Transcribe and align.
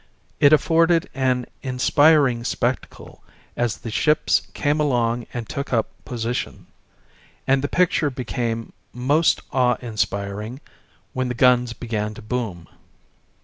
It 0.39 0.51
afforded 0.51 1.07
an 1.13 1.45
inspiring 1.61 2.43
spectacle 2.43 3.21
as 3.55 3.77
the 3.77 3.91
ships 3.91 4.47
came 4.55 4.79
along 4.79 5.27
and 5.31 5.47
took 5.47 5.71
up 5.71 5.89
position, 6.05 6.65
and 7.45 7.61
the 7.63 7.67
picture 7.67 8.09
became 8.09 8.73
most 8.93 9.41
awe 9.51 9.77
inspiring 9.79 10.59
when 11.13 11.27
the 11.27 11.35
guns 11.35 11.73
began 11.73 12.15
to 12.15 12.21
boom. 12.23 12.67